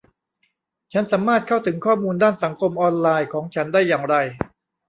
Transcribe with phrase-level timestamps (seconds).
[0.93, 4.15] ฉันสามารถเข้าถึงข้อมูลด้านสังคมออนไลน์ของฉันได้อย่างไร